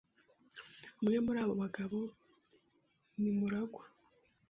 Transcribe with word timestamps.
Umwe 1.01 1.17
muri 1.25 1.37
abo 1.43 1.53
bagabo 1.63 1.99
ni 3.21 3.31
MuragwA. 3.37 3.83